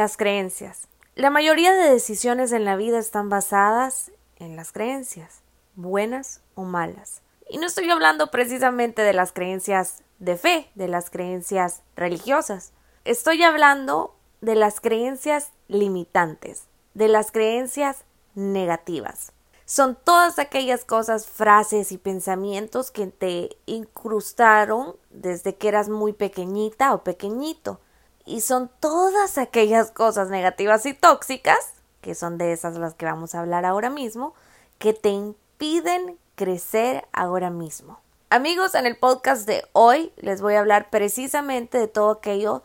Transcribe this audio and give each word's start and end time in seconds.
Las 0.00 0.16
creencias. 0.16 0.88
La 1.14 1.28
mayoría 1.28 1.74
de 1.74 1.90
decisiones 1.90 2.52
en 2.52 2.64
la 2.64 2.74
vida 2.74 2.98
están 2.98 3.28
basadas 3.28 4.12
en 4.36 4.56
las 4.56 4.72
creencias, 4.72 5.42
buenas 5.74 6.40
o 6.54 6.62
malas. 6.62 7.20
Y 7.50 7.58
no 7.58 7.66
estoy 7.66 7.90
hablando 7.90 8.30
precisamente 8.30 9.02
de 9.02 9.12
las 9.12 9.32
creencias 9.32 10.02
de 10.18 10.38
fe, 10.38 10.70
de 10.74 10.88
las 10.88 11.10
creencias 11.10 11.82
religiosas. 11.96 12.72
Estoy 13.04 13.42
hablando 13.42 14.16
de 14.40 14.54
las 14.54 14.80
creencias 14.80 15.52
limitantes, 15.68 16.64
de 16.94 17.08
las 17.08 17.30
creencias 17.30 18.06
negativas. 18.34 19.34
Son 19.66 19.98
todas 20.02 20.38
aquellas 20.38 20.86
cosas, 20.86 21.26
frases 21.26 21.92
y 21.92 21.98
pensamientos 21.98 22.90
que 22.90 23.06
te 23.08 23.58
incrustaron 23.66 24.96
desde 25.10 25.56
que 25.56 25.68
eras 25.68 25.90
muy 25.90 26.14
pequeñita 26.14 26.94
o 26.94 27.04
pequeñito. 27.04 27.80
Y 28.24 28.40
son 28.40 28.70
todas 28.80 29.38
aquellas 29.38 29.90
cosas 29.90 30.28
negativas 30.28 30.86
y 30.86 30.94
tóxicas, 30.94 31.58
que 32.00 32.14
son 32.14 32.38
de 32.38 32.52
esas 32.52 32.76
las 32.76 32.94
que 32.94 33.06
vamos 33.06 33.34
a 33.34 33.40
hablar 33.40 33.64
ahora 33.64 33.90
mismo, 33.90 34.34
que 34.78 34.92
te 34.92 35.10
impiden 35.10 36.18
crecer 36.34 37.06
ahora 37.12 37.50
mismo. 37.50 38.00
Amigos, 38.30 38.74
en 38.74 38.86
el 38.86 38.96
podcast 38.96 39.46
de 39.46 39.64
hoy 39.72 40.12
les 40.16 40.40
voy 40.40 40.54
a 40.54 40.60
hablar 40.60 40.88
precisamente 40.88 41.78
de 41.78 41.88
todo 41.88 42.12
aquello, 42.12 42.62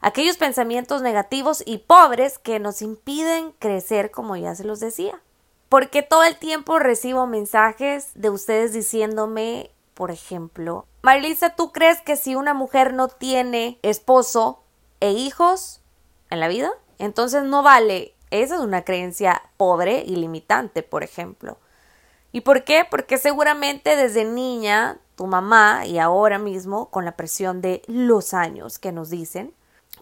aquellos 0.00 0.36
pensamientos 0.36 1.02
negativos 1.02 1.62
y 1.64 1.78
pobres 1.78 2.38
que 2.38 2.58
nos 2.58 2.82
impiden 2.82 3.52
crecer, 3.60 4.10
como 4.10 4.36
ya 4.36 4.54
se 4.56 4.64
los 4.64 4.80
decía. 4.80 5.20
Porque 5.68 6.02
todo 6.02 6.24
el 6.24 6.36
tiempo 6.36 6.78
recibo 6.78 7.26
mensajes 7.28 8.10
de 8.14 8.30
ustedes 8.30 8.72
diciéndome, 8.72 9.70
por 9.94 10.10
ejemplo, 10.10 10.86
Marilisa, 11.02 11.54
¿tú 11.54 11.70
crees 11.70 12.00
que 12.00 12.16
si 12.16 12.34
una 12.34 12.52
mujer 12.52 12.92
no 12.92 13.08
tiene 13.08 13.78
esposo 13.82 14.63
e 15.04 15.12
hijos 15.12 15.82
en 16.30 16.40
la 16.40 16.48
vida, 16.48 16.72
entonces 16.98 17.42
no 17.44 17.62
vale? 17.62 18.14
Esa 18.30 18.54
es 18.54 18.62
una 18.62 18.84
creencia 18.84 19.42
pobre 19.58 20.02
y 20.06 20.16
limitante, 20.16 20.82
por 20.82 21.04
ejemplo. 21.04 21.58
¿Y 22.32 22.40
por 22.40 22.64
qué? 22.64 22.86
Porque 22.90 23.18
seguramente 23.18 23.96
desde 23.96 24.24
niña 24.24 24.96
tu 25.14 25.26
mamá 25.26 25.84
y 25.84 25.98
ahora 25.98 26.38
mismo 26.38 26.88
con 26.88 27.04
la 27.04 27.16
presión 27.16 27.60
de 27.60 27.82
los 27.86 28.32
años 28.32 28.78
que 28.78 28.92
nos 28.92 29.10
dicen, 29.10 29.52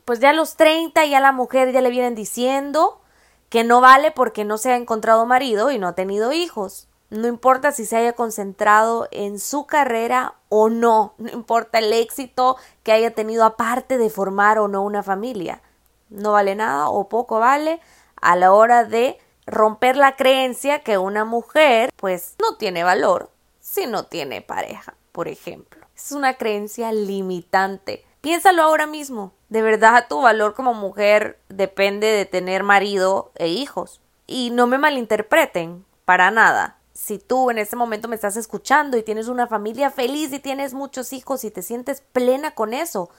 pues 0.04 0.20
ya 0.20 0.30
a 0.30 0.34
los 0.34 0.54
30 0.54 1.04
ya 1.06 1.18
la 1.18 1.32
mujer 1.32 1.72
ya 1.72 1.80
le 1.80 1.90
vienen 1.90 2.14
diciendo 2.14 3.00
que 3.48 3.64
no 3.64 3.80
vale 3.80 4.12
porque 4.12 4.44
no 4.44 4.56
se 4.56 4.70
ha 4.70 4.76
encontrado 4.76 5.26
marido 5.26 5.72
y 5.72 5.78
no 5.80 5.88
ha 5.88 5.96
tenido 5.96 6.32
hijos. 6.32 6.86
No 7.12 7.28
importa 7.28 7.72
si 7.72 7.84
se 7.84 7.98
haya 7.98 8.14
concentrado 8.14 9.06
en 9.10 9.38
su 9.38 9.66
carrera 9.66 10.36
o 10.48 10.70
no, 10.70 11.12
no 11.18 11.30
importa 11.30 11.78
el 11.78 11.92
éxito 11.92 12.56
que 12.82 12.92
haya 12.92 13.10
tenido 13.14 13.44
aparte 13.44 13.98
de 13.98 14.08
formar 14.08 14.58
o 14.58 14.66
no 14.66 14.82
una 14.82 15.02
familia. 15.02 15.60
No 16.08 16.32
vale 16.32 16.54
nada 16.54 16.88
o 16.88 17.10
poco 17.10 17.38
vale 17.38 17.80
a 18.18 18.34
la 18.34 18.54
hora 18.54 18.84
de 18.84 19.18
romper 19.44 19.98
la 19.98 20.16
creencia 20.16 20.78
que 20.78 20.96
una 20.96 21.26
mujer 21.26 21.90
pues 21.96 22.34
no 22.40 22.56
tiene 22.56 22.82
valor 22.82 23.28
si 23.60 23.86
no 23.86 24.06
tiene 24.06 24.40
pareja 24.40 24.94
por 25.12 25.28
ejemplo. 25.28 25.86
Es 25.94 26.12
una 26.12 26.38
creencia 26.38 26.92
limitante. 26.92 28.06
Piénsalo 28.22 28.62
ahora 28.62 28.86
mismo. 28.86 29.34
De 29.50 29.60
verdad 29.60 30.06
tu 30.08 30.22
valor 30.22 30.54
como 30.54 30.72
mujer 30.72 31.38
depende 31.50 32.06
de 32.06 32.24
tener 32.24 32.62
marido 32.62 33.32
e 33.34 33.48
hijos. 33.48 34.00
Y 34.26 34.48
no 34.48 34.66
me 34.66 34.78
malinterpreten, 34.78 35.84
para 36.06 36.30
nada. 36.30 36.78
Si 36.94 37.18
tú 37.18 37.50
en 37.50 37.58
este 37.58 37.76
momento 37.76 38.08
me 38.08 38.14
estás 38.14 38.36
escuchando 38.36 38.96
y 38.96 39.02
tienes 39.02 39.28
una 39.28 39.46
familia 39.46 39.90
feliz 39.90 40.32
y 40.32 40.40
tienes 40.40 40.74
muchos 40.74 41.12
hijos 41.12 41.44
y 41.44 41.50
te 41.50 41.62
sientes 41.62 42.02
plena 42.12 42.50
con 42.52 42.74
eso, 42.74 43.10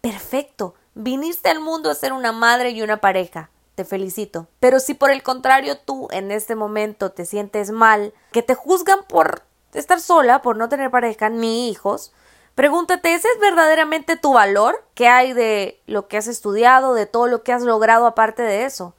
perfecto. 0.00 0.74
Viniste 0.94 1.50
al 1.50 1.60
mundo 1.60 1.90
a 1.90 1.94
ser 1.94 2.12
una 2.12 2.32
madre 2.32 2.70
y 2.70 2.82
una 2.82 2.98
pareja. 2.98 3.50
Te 3.74 3.84
felicito. 3.84 4.48
Pero 4.58 4.80
si 4.80 4.94
por 4.94 5.10
el 5.10 5.22
contrario 5.22 5.78
tú 5.78 6.08
en 6.10 6.32
este 6.32 6.56
momento 6.56 7.12
te 7.12 7.24
sientes 7.24 7.70
mal, 7.70 8.12
que 8.32 8.42
te 8.42 8.54
juzgan 8.54 9.04
por 9.06 9.42
estar 9.72 10.00
sola, 10.00 10.42
por 10.42 10.56
no 10.56 10.68
tener 10.68 10.90
pareja 10.90 11.28
ni 11.28 11.68
hijos, 11.68 12.12
pregúntate, 12.54 13.14
¿ese 13.14 13.28
es 13.28 13.40
verdaderamente 13.40 14.16
tu 14.16 14.32
valor? 14.32 14.84
¿Qué 14.94 15.06
hay 15.06 15.32
de 15.32 15.80
lo 15.86 16.08
que 16.08 16.16
has 16.16 16.26
estudiado, 16.26 16.94
de 16.94 17.06
todo 17.06 17.28
lo 17.28 17.44
que 17.44 17.52
has 17.52 17.62
logrado 17.62 18.06
aparte 18.06 18.42
de 18.42 18.64
eso? 18.64 18.94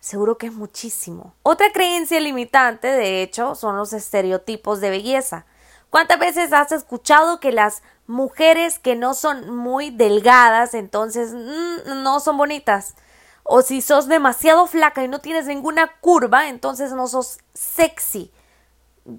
Seguro 0.00 0.38
que 0.38 0.46
es 0.46 0.52
muchísimo. 0.52 1.34
Otra 1.42 1.72
creencia 1.72 2.18
limitante, 2.20 2.88
de 2.88 3.22
hecho, 3.22 3.54
son 3.54 3.76
los 3.76 3.92
estereotipos 3.92 4.80
de 4.80 4.90
belleza. 4.90 5.46
¿Cuántas 5.90 6.18
veces 6.18 6.52
has 6.52 6.72
escuchado 6.72 7.40
que 7.40 7.52
las 7.52 7.82
mujeres 8.06 8.78
que 8.78 8.96
no 8.96 9.14
son 9.14 9.54
muy 9.54 9.90
delgadas, 9.90 10.74
entonces 10.74 11.32
mm, 11.34 12.02
no 12.02 12.20
son 12.20 12.38
bonitas? 12.38 12.94
O 13.42 13.62
si 13.62 13.82
sos 13.82 14.08
demasiado 14.08 14.66
flaca 14.66 15.02
y 15.04 15.08
no 15.08 15.20
tienes 15.20 15.46
ninguna 15.46 15.90
curva, 16.00 16.48
entonces 16.48 16.92
no 16.92 17.06
sos 17.06 17.38
sexy 17.52 18.32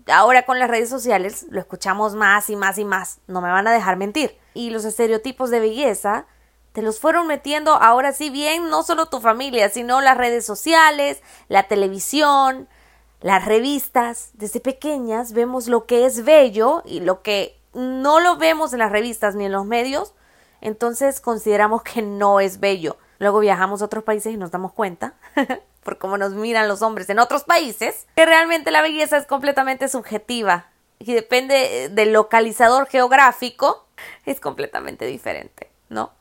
ahora 0.08 0.44
con 0.44 0.60
las 0.60 0.70
redes 0.70 0.90
sociales 0.90 1.46
lo 1.50 1.60
escuchamos 1.60 2.16
más 2.16 2.50
y 2.50 2.56
más 2.56 2.78
y 2.78 2.86
más, 2.86 3.20
no 3.28 3.42
me 3.42 3.50
van 3.50 3.68
a 3.68 3.72
dejar 3.72 3.98
mentir. 3.98 4.38
Y 4.54 4.70
los 4.70 4.86
estereotipos 4.86 5.50
de 5.50 5.60
belleza 5.60 6.26
te 6.74 6.82
los 6.82 7.00
fueron 7.00 7.28
metiendo 7.28 7.74
ahora 7.74 8.14
sí 8.14 8.30
bien, 8.30 8.70
no 8.70 8.84
solo 8.84 9.08
tu 9.08 9.20
familia, 9.20 9.70
sino 9.70 10.02
las 10.02 10.18
redes 10.18 10.46
sociales, 10.46 11.22
la 11.48 11.64
televisión, 11.64 12.68
las 13.22 13.46
revistas. 13.46 14.32
Desde 14.34 14.60
pequeñas 14.60 15.34
vemos 15.34 15.68
lo 15.68 15.86
que 15.86 16.06
es 16.06 16.24
bello 16.24 16.82
y 16.86 17.02
lo 17.02 17.22
que 17.22 17.58
no 17.74 18.20
lo 18.20 18.38
vemos 18.38 18.74
en 18.74 18.80
las 18.80 18.92
revistas 18.92 19.36
ni 19.36 19.46
en 19.46 19.52
los 19.52 19.66
medios, 19.66 20.14
entonces 20.62 21.22
consideramos 21.22 21.84
que 21.84 22.02
no 22.02 22.40
es 22.40 22.60
bello. 22.60 22.98
Luego 23.20 23.40
viajamos 23.40 23.82
a 23.82 23.86
otros 23.86 24.04
países 24.04 24.34
y 24.34 24.38
nos 24.38 24.52
damos 24.52 24.74
cuenta 24.74 25.14
por 25.84 25.98
cómo 25.98 26.18
nos 26.18 26.34
miran 26.34 26.68
los 26.68 26.82
hombres 26.82 27.10
en 27.10 27.20
otros 27.20 27.44
países, 27.44 28.08
que 28.16 28.26
realmente 28.26 28.72
la 28.72 28.82
belleza 28.82 29.18
es 29.18 29.26
completamente 29.26 29.88
subjetiva 29.88 30.68
y 31.00 31.14
depende 31.14 31.90
del 31.92 32.14
localizador 32.14 32.88
geográfico, 32.88 33.86
es 34.26 34.40
completamente 34.40 35.06
diferente, 35.06 35.70
¿no? 35.90 36.12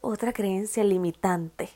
Otra 0.00 0.32
creencia 0.32 0.84
limitante. 0.84 1.70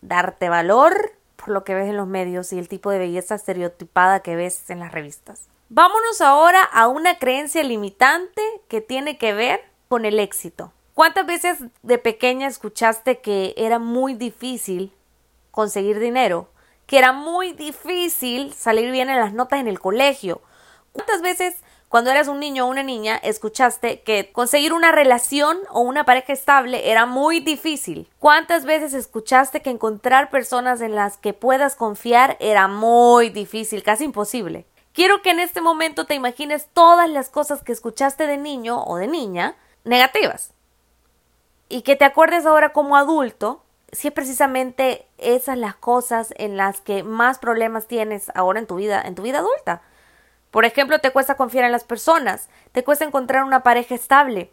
Darte 0.00 0.48
valor 0.48 1.12
por 1.36 1.48
lo 1.48 1.64
que 1.64 1.74
ves 1.74 1.88
en 1.88 1.96
los 1.96 2.06
medios 2.06 2.52
y 2.52 2.58
el 2.58 2.68
tipo 2.68 2.90
de 2.90 2.98
belleza 2.98 3.34
estereotipada 3.34 4.20
que 4.20 4.36
ves 4.36 4.70
en 4.70 4.80
las 4.80 4.92
revistas. 4.92 5.48
Vámonos 5.68 6.20
ahora 6.20 6.62
a 6.62 6.88
una 6.88 7.18
creencia 7.18 7.62
limitante 7.62 8.42
que 8.68 8.80
tiene 8.80 9.18
que 9.18 9.34
ver 9.34 9.60
con 9.88 10.04
el 10.04 10.18
éxito. 10.18 10.72
¿Cuántas 10.94 11.26
veces 11.26 11.58
de 11.82 11.98
pequeña 11.98 12.46
escuchaste 12.46 13.20
que 13.20 13.52
era 13.56 13.78
muy 13.78 14.14
difícil 14.14 14.92
conseguir 15.56 15.98
dinero, 15.98 16.50
que 16.86 16.98
era 16.98 17.12
muy 17.12 17.52
difícil 17.52 18.52
salir 18.52 18.90
bien 18.90 19.08
en 19.08 19.18
las 19.18 19.32
notas 19.32 19.58
en 19.58 19.68
el 19.68 19.80
colegio. 19.80 20.42
¿Cuántas 20.92 21.22
veces 21.22 21.56
cuando 21.88 22.10
eras 22.10 22.28
un 22.28 22.40
niño 22.40 22.66
o 22.66 22.70
una 22.70 22.82
niña 22.82 23.16
escuchaste 23.16 24.02
que 24.02 24.32
conseguir 24.32 24.72
una 24.72 24.92
relación 24.92 25.58
o 25.70 25.80
una 25.80 26.04
pareja 26.04 26.32
estable 26.32 26.90
era 26.90 27.06
muy 27.06 27.40
difícil? 27.40 28.08
¿Cuántas 28.18 28.64
veces 28.64 28.92
escuchaste 28.92 29.62
que 29.62 29.70
encontrar 29.70 30.30
personas 30.30 30.80
en 30.80 30.94
las 30.94 31.16
que 31.16 31.32
puedas 31.32 31.76
confiar 31.76 32.36
era 32.40 32.68
muy 32.68 33.30
difícil, 33.30 33.82
casi 33.82 34.04
imposible? 34.04 34.66
Quiero 34.92 35.22
que 35.22 35.30
en 35.30 35.40
este 35.40 35.60
momento 35.60 36.06
te 36.06 36.14
imagines 36.14 36.68
todas 36.72 37.08
las 37.08 37.28
cosas 37.28 37.62
que 37.62 37.72
escuchaste 37.72 38.26
de 38.26 38.38
niño 38.38 38.82
o 38.82 38.96
de 38.96 39.06
niña 39.06 39.54
negativas. 39.84 40.52
Y 41.68 41.82
que 41.82 41.96
te 41.96 42.04
acuerdes 42.04 42.46
ahora 42.46 42.72
como 42.72 42.96
adulto 42.96 43.62
si 43.92 44.08
es 44.08 44.14
precisamente 44.14 45.06
esas 45.18 45.56
las 45.56 45.76
cosas 45.76 46.34
en 46.36 46.56
las 46.56 46.80
que 46.80 47.02
más 47.02 47.38
problemas 47.38 47.86
tienes 47.86 48.30
ahora 48.34 48.58
en 48.58 48.66
tu 48.66 48.76
vida, 48.76 49.00
en 49.02 49.14
tu 49.14 49.22
vida 49.22 49.38
adulta. 49.38 49.82
Por 50.50 50.64
ejemplo, 50.64 50.98
te 50.98 51.10
cuesta 51.10 51.36
confiar 51.36 51.64
en 51.64 51.72
las 51.72 51.84
personas, 51.84 52.48
te 52.72 52.84
cuesta 52.84 53.04
encontrar 53.04 53.44
una 53.44 53.62
pareja 53.62 53.94
estable 53.94 54.52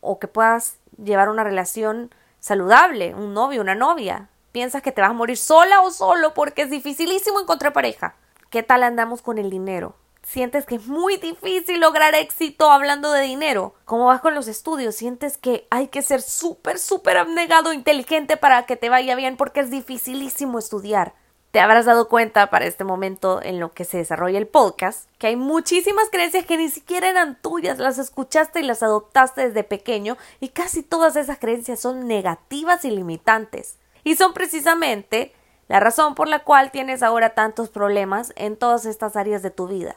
o 0.00 0.18
que 0.18 0.28
puedas 0.28 0.76
llevar 1.02 1.28
una 1.28 1.44
relación 1.44 2.14
saludable, 2.40 3.14
un 3.14 3.34
novio, 3.34 3.60
una 3.60 3.74
novia. 3.74 4.28
Piensas 4.52 4.82
que 4.82 4.92
te 4.92 5.00
vas 5.00 5.10
a 5.10 5.14
morir 5.14 5.36
sola 5.36 5.80
o 5.80 5.90
solo 5.90 6.34
porque 6.34 6.62
es 6.62 6.70
dificilísimo 6.70 7.40
encontrar 7.40 7.72
pareja. 7.72 8.14
¿Qué 8.50 8.62
tal 8.62 8.82
andamos 8.82 9.22
con 9.22 9.38
el 9.38 9.50
dinero? 9.50 9.94
sientes 10.22 10.66
que 10.66 10.76
es 10.76 10.86
muy 10.86 11.16
difícil 11.16 11.80
lograr 11.80 12.14
éxito 12.14 12.70
hablando 12.70 13.12
de 13.12 13.22
dinero. 13.22 13.74
¿Cómo 13.84 14.06
vas 14.06 14.20
con 14.20 14.34
los 14.34 14.48
estudios? 14.48 14.94
Sientes 14.94 15.36
que 15.36 15.66
hay 15.70 15.88
que 15.88 16.02
ser 16.02 16.22
súper, 16.22 16.78
súper 16.78 17.18
abnegado, 17.18 17.72
inteligente 17.72 18.36
para 18.36 18.64
que 18.66 18.76
te 18.76 18.88
vaya 18.88 19.14
bien 19.14 19.36
porque 19.36 19.60
es 19.60 19.70
dificilísimo 19.70 20.58
estudiar. 20.58 21.14
Te 21.52 21.60
habrás 21.60 21.84
dado 21.84 22.08
cuenta 22.08 22.48
para 22.48 22.64
este 22.64 22.82
momento 22.82 23.42
en 23.42 23.60
lo 23.60 23.72
que 23.72 23.84
se 23.84 23.98
desarrolla 23.98 24.38
el 24.38 24.46
podcast 24.46 25.06
que 25.18 25.26
hay 25.26 25.36
muchísimas 25.36 26.08
creencias 26.08 26.46
que 26.46 26.56
ni 26.56 26.70
siquiera 26.70 27.10
eran 27.10 27.38
tuyas, 27.42 27.78
las 27.78 27.98
escuchaste 27.98 28.60
y 28.60 28.62
las 28.62 28.82
adoptaste 28.82 29.48
desde 29.48 29.62
pequeño 29.62 30.16
y 30.40 30.48
casi 30.48 30.82
todas 30.82 31.14
esas 31.14 31.38
creencias 31.38 31.78
son 31.78 32.08
negativas 32.08 32.86
y 32.86 32.90
limitantes. 32.90 33.76
Y 34.02 34.16
son 34.16 34.32
precisamente 34.32 35.34
la 35.68 35.78
razón 35.78 36.14
por 36.14 36.26
la 36.26 36.38
cual 36.38 36.70
tienes 36.70 37.02
ahora 37.02 37.34
tantos 37.34 37.68
problemas 37.68 38.32
en 38.36 38.56
todas 38.56 38.86
estas 38.86 39.14
áreas 39.14 39.42
de 39.42 39.50
tu 39.50 39.68
vida. 39.68 39.96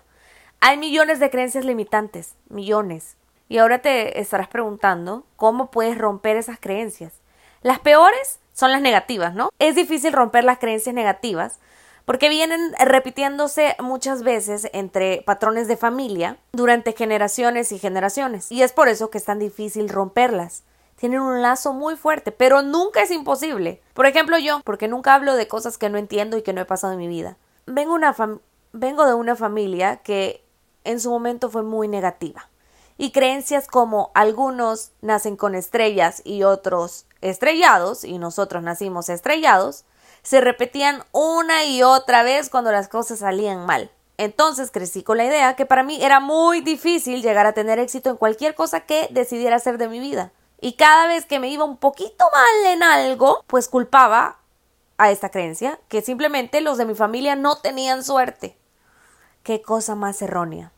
Hay 0.60 0.76
millones 0.76 1.22
de 1.22 1.30
creencias 1.30 1.64
limitantes, 1.64 2.36
millones. 2.50 3.16
Y 3.48 3.60
ahora 3.60 3.80
te 3.80 4.20
estarás 4.20 4.50
preguntando 4.50 5.24
cómo 5.38 5.72
puedes 5.72 5.98
romper 5.98 6.36
esas 6.36 6.60
creencias. 6.60 7.14
Las 7.62 7.80
peores 7.80 8.40
son 8.56 8.72
las 8.72 8.82
negativas, 8.82 9.36
¿no? 9.36 9.50
Es 9.60 9.76
difícil 9.76 10.14
romper 10.14 10.46
las 10.46 10.58
creencias 10.58 10.96
negativas 10.96 11.60
porque 12.06 12.30
vienen 12.30 12.74
repitiéndose 12.80 13.76
muchas 13.80 14.24
veces 14.24 14.70
entre 14.74 15.24
patrones 15.24 15.68
de 15.68 15.76
familia 15.76 16.38
durante 16.54 16.94
generaciones 16.94 17.72
y 17.72 17.80
generaciones. 17.80 18.52
Y 18.52 18.62
es 18.62 18.72
por 18.72 18.88
eso 18.88 19.10
que 19.10 19.18
es 19.18 19.26
tan 19.26 19.40
difícil 19.40 19.90
romperlas. 19.90 20.64
Tienen 20.98 21.20
un 21.20 21.42
lazo 21.42 21.74
muy 21.74 21.98
fuerte, 21.98 22.32
pero 22.32 22.62
nunca 22.62 23.02
es 23.02 23.12
imposible. 23.12 23.82
Por 23.94 24.06
ejemplo, 24.06 24.38
yo, 24.38 24.62
porque 24.64 24.88
nunca 24.88 25.16
hablo 25.16 25.36
de 25.36 25.48
cosas 25.48 25.78
que 25.78 25.90
no 25.90 25.98
entiendo 25.98 26.38
y 26.38 26.42
que 26.42 26.54
no 26.54 26.62
he 26.62 26.66
pasado 26.66 26.94
en 26.94 27.00
mi 27.00 27.08
vida. 27.08 27.38
Vengo, 27.66 27.98
vengo 28.72 29.06
de 29.06 29.14
una 29.14 29.36
familia 29.36 29.98
que 29.98 30.46
en 30.84 31.00
su 31.02 31.10
momento 31.10 31.50
fue 31.50 31.64
muy 31.64 31.88
negativa. 31.88 32.50
Y 32.98 33.12
creencias 33.12 33.68
como 33.68 34.12
algunos 34.14 34.92
nacen 35.02 35.36
con 35.36 35.54
estrellas 35.54 36.22
y 36.24 36.44
otros 36.44 37.06
estrellados, 37.30 38.04
y 38.04 38.18
nosotros 38.18 38.64
nacimos 38.64 39.10
estrellados, 39.10 39.86
se 40.24 40.42
repetían 40.42 41.04
una 41.12 41.66
y 41.66 41.84
otra 41.84 42.24
vez 42.24 42.50
cuando 42.50 42.72
las 42.72 42.88
cosas 42.88 43.20
salían 43.20 43.66
mal. 43.66 43.92
Entonces 44.18 44.72
crecí 44.72 45.04
con 45.04 45.18
la 45.18 45.26
idea 45.26 45.56
que 45.56 45.66
para 45.66 45.84
mí 45.84 46.04
era 46.04 46.20
muy 46.20 46.62
difícil 46.62 47.22
llegar 47.22 47.46
a 47.46 47.54
tener 47.54 47.80
éxito 47.80 48.10
en 48.10 48.18
cualquier 48.18 48.56
cosa 48.56 48.82
que 48.82 49.08
decidiera 49.12 49.58
hacer 49.58 49.78
de 49.78 49.90
mi 49.90 50.00
vida. 50.00 50.32
Y 50.62 50.74
cada 50.74 51.06
vez 51.08 51.26
que 51.26 51.40
me 51.40 51.50
iba 51.50 51.66
un 51.66 51.78
poquito 51.78 52.26
mal 52.34 52.74
en 52.74 52.82
algo, 52.82 53.44
pues 53.48 53.68
culpaba 53.68 54.40
a 54.98 55.12
esta 55.12 55.30
creencia 55.30 55.80
que 55.90 56.02
simplemente 56.02 56.62
los 56.62 56.78
de 56.78 56.86
mi 56.86 56.96
familia 56.96 57.36
no 57.36 57.58
tenían 57.58 58.04
suerte. 58.04 58.58
Qué 59.44 59.62
cosa 59.62 59.96
más 59.96 60.22
errónea. 60.22 60.72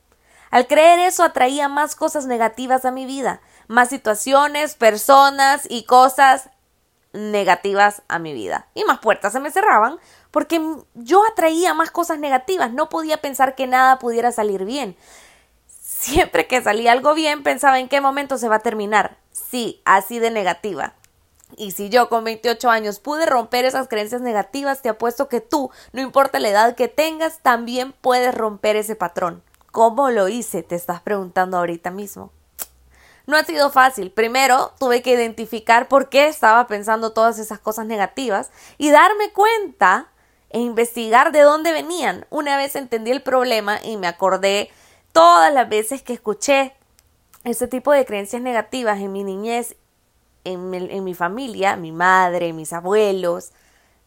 Al 0.50 0.68
creer 0.68 1.00
eso 1.00 1.24
atraía 1.24 1.68
más 1.68 1.96
cosas 1.96 2.26
negativas 2.26 2.86
a 2.86 2.92
mi 2.92 3.06
vida, 3.06 3.42
más 3.68 3.90
situaciones, 3.90 4.76
personas 4.76 5.68
y 5.70 5.84
cosas 5.84 6.50
negativas 7.14 8.04
a 8.08 8.20
mi 8.20 8.34
vida. 8.34 8.68
Y 8.74 8.84
más 8.86 9.00
puertas 9.00 9.34
se 9.34 9.40
me 9.40 9.52
cerraban 9.52 9.98
porque 10.32 10.62
yo 10.94 11.24
atraía 11.32 11.74
más 11.74 11.92
cosas 11.92 12.20
negativas, 12.20 12.72
no 12.72 12.90
podía 12.90 13.18
pensar 13.18 13.56
que 13.56 13.68
nada 13.68 14.00
pudiera 14.00 14.32
salir 14.32 14.66
bien. 14.66 14.96
Siempre 15.68 16.48
que 16.48 16.62
salía 16.62 16.92
algo 16.92 17.14
bien 17.14 17.44
pensaba 17.44 17.80
en 17.80 17.90
qué 17.90 18.02
momento 18.02 18.38
se 18.38 18.50
va 18.50 18.58
a 18.58 18.60
terminar. 18.60 19.18
Sí, 19.32 19.82
así 19.86 20.20
de 20.20 20.32
negativa. 20.32 20.94
Y 21.56 21.72
si 21.72 21.90
yo 21.90 22.10
con 22.10 22.24
28 22.26 22.70
años 22.70 23.00
pude 23.00 23.26
romper 23.26 23.66
esas 23.66 23.88
creencias 23.88 24.22
negativas, 24.22 24.82
te 24.82 24.90
apuesto 24.90 25.30
que 25.30 25.40
tú, 25.40 25.72
no 25.94 26.02
importa 26.02 26.40
la 26.40 26.50
edad 26.50 26.76
que 26.76 26.90
tengas, 26.90 27.40
también 27.40 27.94
puedes 27.94 28.36
romper 28.36 28.76
ese 28.76 28.96
patrón. 28.96 29.44
¿Cómo 29.72 30.10
lo 30.10 30.28
hice? 30.28 30.62
Te 30.62 30.76
estás 30.76 31.02
preguntando 31.02 31.58
ahorita 31.58 31.90
mismo. 31.90 32.32
No 33.28 33.36
ha 33.36 33.44
sido 33.44 33.70
fácil. 33.70 34.10
Primero 34.10 34.72
tuve 34.80 35.02
que 35.02 35.12
identificar 35.12 35.90
por 35.90 36.08
qué 36.08 36.28
estaba 36.28 36.66
pensando 36.68 37.12
todas 37.12 37.40
esas 37.40 37.60
cosas 37.60 37.86
negativas 37.86 38.52
y 38.78 38.90
darme 38.90 39.34
cuenta 39.34 40.08
e 40.50 40.60
investigar 40.60 41.34
de 41.34 41.42
dónde 41.42 41.74
venían. 41.74 42.26
Una 42.30 42.56
vez 42.56 42.78
entendí 42.78 43.12
el 43.12 43.22
problema 43.22 43.84
y 43.84 43.98
me 43.98 44.08
acordé 44.08 44.72
todas 45.12 45.54
las 45.54 45.68
veces 45.68 46.02
que 46.02 46.14
escuché 46.14 46.74
este 47.44 47.68
tipo 47.68 47.92
de 47.92 48.06
creencias 48.06 48.42
negativas 48.42 48.98
en 49.02 49.12
mi 49.12 49.26
niñez, 49.26 49.76
en 50.46 50.70
mi, 50.70 50.78
en 50.78 51.04
mi 51.04 51.14
familia, 51.14 51.76
mi 51.76 51.92
madre, 51.92 52.54
mis 52.54 52.72
abuelos, 52.72 53.52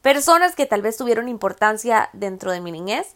personas 0.00 0.54
que 0.54 0.64
tal 0.64 0.80
vez 0.80 0.96
tuvieron 0.96 1.28
importancia 1.28 2.08
dentro 2.14 2.52
de 2.52 2.62
mi 2.62 2.72
niñez, 2.72 3.14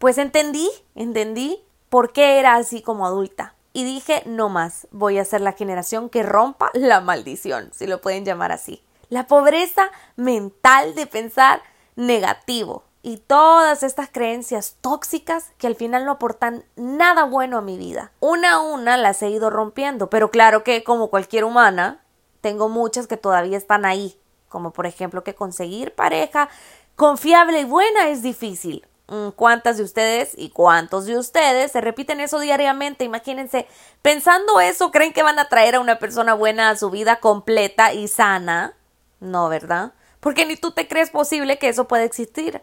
pues 0.00 0.18
entendí, 0.18 0.68
entendí 0.96 1.60
por 1.90 2.12
qué 2.12 2.40
era 2.40 2.56
así 2.56 2.82
como 2.82 3.06
adulta 3.06 3.54
y 3.72 3.84
dije, 3.84 4.22
no 4.26 4.48
más, 4.48 4.86
voy 4.90 5.18
a 5.18 5.24
ser 5.24 5.40
la 5.40 5.52
generación 5.52 6.08
que 6.08 6.22
rompa 6.22 6.70
la 6.74 7.00
maldición, 7.00 7.70
si 7.72 7.86
lo 7.86 8.00
pueden 8.00 8.24
llamar 8.24 8.52
así. 8.52 8.82
La 9.08 9.26
pobreza 9.26 9.90
mental 10.16 10.94
de 10.94 11.06
pensar 11.06 11.62
negativo 11.96 12.84
y 13.02 13.18
todas 13.18 13.82
estas 13.82 14.10
creencias 14.10 14.76
tóxicas 14.80 15.52
que 15.58 15.66
al 15.66 15.76
final 15.76 16.04
no 16.04 16.12
aportan 16.12 16.64
nada 16.76 17.24
bueno 17.24 17.58
a 17.58 17.62
mi 17.62 17.78
vida. 17.78 18.12
Una 18.20 18.54
a 18.54 18.60
una 18.60 18.96
las 18.96 19.22
he 19.22 19.30
ido 19.30 19.50
rompiendo, 19.50 20.10
pero 20.10 20.30
claro 20.30 20.64
que 20.64 20.84
como 20.84 21.08
cualquier 21.08 21.44
humana, 21.44 22.04
tengo 22.40 22.68
muchas 22.68 23.06
que 23.06 23.16
todavía 23.16 23.56
están 23.56 23.84
ahí, 23.84 24.18
como 24.48 24.72
por 24.72 24.86
ejemplo 24.86 25.24
que 25.24 25.34
conseguir 25.34 25.94
pareja 25.94 26.48
confiable 26.96 27.60
y 27.60 27.64
buena 27.64 28.08
es 28.08 28.22
difícil. 28.22 28.86
Mm, 29.08 29.30
cuántas 29.30 29.78
de 29.78 29.84
ustedes 29.84 30.32
y 30.36 30.50
cuántos 30.50 31.06
de 31.06 31.16
ustedes 31.16 31.72
se 31.72 31.80
repiten 31.80 32.20
eso 32.20 32.40
diariamente. 32.40 33.04
Imagínense, 33.04 33.66
pensando 34.02 34.60
eso, 34.60 34.90
¿creen 34.90 35.14
que 35.14 35.22
van 35.22 35.38
a 35.38 35.48
traer 35.48 35.76
a 35.76 35.80
una 35.80 35.98
persona 35.98 36.34
buena 36.34 36.68
a 36.68 36.76
su 36.76 36.90
vida 36.90 37.16
completa 37.16 37.94
y 37.94 38.06
sana? 38.08 38.74
No, 39.20 39.48
¿verdad? 39.48 39.94
Porque 40.20 40.44
ni 40.44 40.56
tú 40.56 40.72
te 40.72 40.88
crees 40.88 41.10
posible 41.10 41.58
que 41.58 41.70
eso 41.70 41.88
pueda 41.88 42.04
existir. 42.04 42.60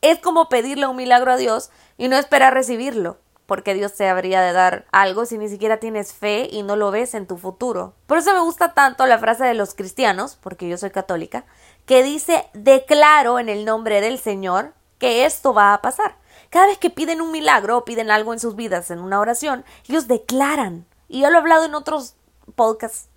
Es 0.00 0.20
como 0.20 0.48
pedirle 0.48 0.86
un 0.86 0.96
milagro 0.96 1.32
a 1.32 1.36
Dios 1.36 1.70
y 1.96 2.06
no 2.06 2.16
esperar 2.16 2.54
recibirlo, 2.54 3.18
porque 3.46 3.74
Dios 3.74 3.94
te 3.94 4.08
habría 4.08 4.40
de 4.40 4.52
dar 4.52 4.86
algo 4.92 5.26
si 5.26 5.36
ni 5.36 5.48
siquiera 5.48 5.78
tienes 5.78 6.12
fe 6.12 6.48
y 6.48 6.62
no 6.62 6.76
lo 6.76 6.92
ves 6.92 7.14
en 7.14 7.26
tu 7.26 7.38
futuro. 7.38 7.94
Por 8.06 8.18
eso 8.18 8.32
me 8.32 8.40
gusta 8.40 8.72
tanto 8.72 9.04
la 9.06 9.18
frase 9.18 9.44
de 9.44 9.54
los 9.54 9.74
cristianos, 9.74 10.38
porque 10.40 10.68
yo 10.68 10.78
soy 10.78 10.90
católica, 10.90 11.44
que 11.86 12.04
dice, 12.04 12.46
declaro 12.52 13.40
en 13.40 13.48
el 13.48 13.64
nombre 13.64 14.00
del 14.00 14.20
Señor 14.20 14.74
que 14.98 15.24
esto 15.24 15.54
va 15.54 15.74
a 15.74 15.82
pasar. 15.82 16.16
Cada 16.50 16.66
vez 16.66 16.78
que 16.78 16.90
piden 16.90 17.20
un 17.20 17.30
milagro 17.30 17.78
o 17.78 17.84
piden 17.84 18.10
algo 18.10 18.32
en 18.32 18.40
sus 18.40 18.56
vidas 18.56 18.90
en 18.90 19.00
una 19.00 19.20
oración, 19.20 19.64
ellos 19.88 20.08
declaran, 20.08 20.86
y 21.08 21.20
yo 21.20 21.30
lo 21.30 21.36
he 21.36 21.40
hablado 21.40 21.64
en 21.64 21.74
otros 21.74 22.14
podcasts 22.54 23.08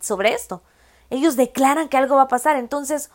sobre 0.00 0.34
esto, 0.34 0.62
ellos 1.10 1.36
declaran 1.36 1.88
que 1.88 1.96
algo 1.96 2.16
va 2.16 2.22
a 2.22 2.28
pasar, 2.28 2.56
entonces 2.56 3.10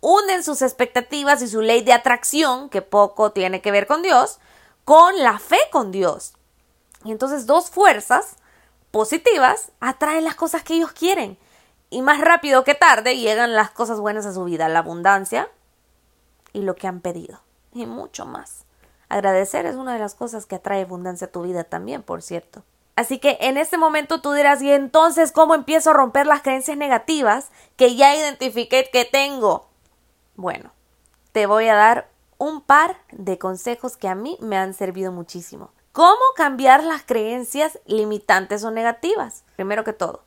unen 0.00 0.42
sus 0.42 0.62
expectativas 0.62 1.42
y 1.42 1.48
su 1.48 1.60
ley 1.60 1.82
de 1.82 1.92
atracción, 1.92 2.68
que 2.70 2.82
poco 2.82 3.32
tiene 3.32 3.60
que 3.60 3.70
ver 3.70 3.86
con 3.86 4.02
Dios, 4.02 4.38
con 4.84 5.18
la 5.18 5.38
fe 5.38 5.58
con 5.70 5.92
Dios. 5.92 6.34
Y 7.04 7.12
entonces 7.12 7.46
dos 7.46 7.70
fuerzas 7.70 8.36
positivas 8.90 9.72
atraen 9.80 10.24
las 10.24 10.34
cosas 10.36 10.62
que 10.62 10.74
ellos 10.74 10.92
quieren. 10.92 11.38
Y 11.90 12.00
más 12.00 12.20
rápido 12.20 12.64
que 12.64 12.74
tarde 12.74 13.18
llegan 13.18 13.54
las 13.54 13.70
cosas 13.70 14.00
buenas 14.00 14.24
a 14.24 14.32
su 14.32 14.44
vida, 14.44 14.68
la 14.68 14.78
abundancia 14.78 15.50
y 16.52 16.62
lo 16.62 16.74
que 16.74 16.86
han 16.86 17.00
pedido 17.00 17.40
y 17.72 17.86
mucho 17.86 18.26
más. 18.26 18.64
Agradecer 19.08 19.66
es 19.66 19.76
una 19.76 19.92
de 19.92 19.98
las 19.98 20.14
cosas 20.14 20.46
que 20.46 20.56
atrae 20.56 20.82
abundancia 20.82 21.26
a 21.26 21.30
tu 21.30 21.42
vida 21.42 21.64
también, 21.64 22.02
por 22.02 22.22
cierto. 22.22 22.62
Así 22.96 23.18
que 23.18 23.38
en 23.40 23.56
este 23.56 23.78
momento 23.78 24.20
tú 24.20 24.32
dirás, 24.32 24.62
¿y 24.62 24.70
entonces 24.70 25.32
cómo 25.32 25.54
empiezo 25.54 25.90
a 25.90 25.94
romper 25.94 26.26
las 26.26 26.42
creencias 26.42 26.76
negativas 26.76 27.50
que 27.76 27.96
ya 27.96 28.14
identifiqué 28.14 28.88
que 28.92 29.04
tengo? 29.04 29.68
Bueno, 30.34 30.72
te 31.32 31.46
voy 31.46 31.68
a 31.68 31.74
dar 31.74 32.10
un 32.38 32.60
par 32.60 32.96
de 33.10 33.38
consejos 33.38 33.96
que 33.96 34.08
a 34.08 34.14
mí 34.14 34.36
me 34.40 34.56
han 34.56 34.74
servido 34.74 35.12
muchísimo. 35.12 35.70
¿Cómo 35.92 36.20
cambiar 36.36 36.82
las 36.84 37.02
creencias 37.02 37.78
limitantes 37.86 38.64
o 38.64 38.70
negativas? 38.70 39.44
Primero 39.56 39.84
que 39.84 39.92
todo, 39.92 40.24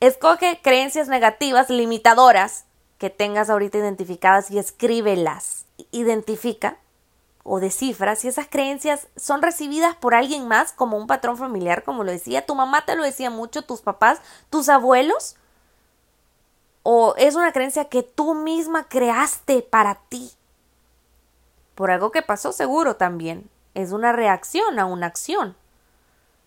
escoge 0.00 0.60
creencias 0.62 1.08
negativas 1.08 1.70
limitadoras 1.70 2.64
que 2.98 3.10
tengas 3.10 3.50
ahorita 3.50 3.78
identificadas 3.78 4.50
y 4.50 4.58
escríbelas. 4.58 5.63
Identifica 5.90 6.78
o 7.42 7.60
descifra 7.60 8.16
si 8.16 8.28
esas 8.28 8.48
creencias 8.48 9.08
son 9.16 9.42
recibidas 9.42 9.94
por 9.96 10.14
alguien 10.14 10.48
más 10.48 10.72
como 10.72 10.96
un 10.96 11.06
patrón 11.06 11.36
familiar, 11.36 11.84
como 11.84 12.02
lo 12.02 12.10
decía, 12.10 12.46
tu 12.46 12.54
mamá 12.54 12.86
te 12.86 12.96
lo 12.96 13.04
decía 13.04 13.30
mucho, 13.30 13.62
tus 13.62 13.82
papás, 13.82 14.20
tus 14.50 14.68
abuelos, 14.68 15.36
o 16.82 17.14
es 17.16 17.34
una 17.34 17.52
creencia 17.52 17.86
que 17.86 18.02
tú 18.02 18.34
misma 18.34 18.88
creaste 18.88 19.62
para 19.62 19.96
ti. 20.08 20.32
Por 21.74 21.90
algo 21.90 22.10
que 22.12 22.22
pasó 22.22 22.52
seguro 22.52 22.96
también. 22.96 23.50
Es 23.74 23.90
una 23.90 24.12
reacción 24.12 24.78
a 24.78 24.84
una 24.84 25.06
acción. 25.06 25.56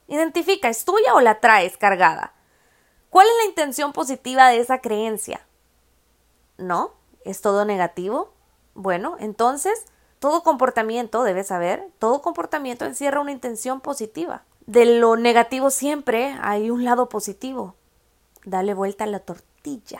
Identifica, 0.07 0.69
¿es 0.69 0.85
tuya 0.85 1.13
o 1.15 1.21
la 1.21 1.39
traes 1.41 1.75
cargada? 1.77 2.33
¿Cuál 3.09 3.27
es 3.27 3.33
la 3.39 3.49
intención 3.49 3.93
positiva 3.93 4.47
de 4.47 4.59
esa 4.59 4.79
creencia? 4.79 5.41
¿No? 6.57 6.93
¿Es 7.25 7.41
todo 7.41 7.65
negativo? 7.65 8.31
Bueno, 8.77 9.15
entonces, 9.19 9.85
todo 10.19 10.43
comportamiento, 10.43 11.23
debes 11.23 11.47
saber, 11.47 11.89
todo 11.97 12.21
comportamiento 12.21 12.85
encierra 12.85 13.19
una 13.19 13.31
intención 13.31 13.81
positiva. 13.81 14.43
De 14.67 14.85
lo 14.85 15.15
negativo 15.15 15.71
siempre 15.71 16.37
hay 16.43 16.69
un 16.69 16.85
lado 16.85 17.09
positivo. 17.09 17.73
Dale 18.45 18.75
vuelta 18.75 19.05
a 19.05 19.07
la 19.07 19.17
tortilla. 19.17 19.99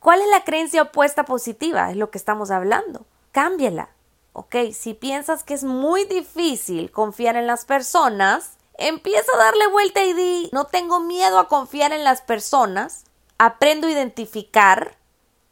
¿Cuál 0.00 0.20
es 0.20 0.28
la 0.28 0.44
creencia 0.44 0.82
opuesta 0.82 1.24
positiva? 1.24 1.90
Es 1.90 1.96
lo 1.96 2.10
que 2.10 2.18
estamos 2.18 2.50
hablando. 2.50 3.06
Cámbiala. 3.32 3.88
Ok, 4.34 4.56
si 4.74 4.92
piensas 4.92 5.42
que 5.42 5.54
es 5.54 5.64
muy 5.64 6.04
difícil 6.04 6.90
confiar 6.90 7.36
en 7.36 7.46
las 7.46 7.64
personas, 7.64 8.58
empieza 8.74 9.32
a 9.34 9.38
darle 9.38 9.66
vuelta 9.68 10.04
y 10.04 10.12
di, 10.12 10.50
no 10.52 10.66
tengo 10.66 11.00
miedo 11.00 11.38
a 11.38 11.48
confiar 11.48 11.94
en 11.94 12.04
las 12.04 12.20
personas, 12.20 13.04
aprendo 13.38 13.86
a 13.86 13.92
identificar 13.92 14.99